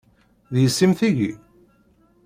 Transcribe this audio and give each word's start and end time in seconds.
D 0.53 0.55
yessi-m 0.63 0.91
tigi? 0.99 1.31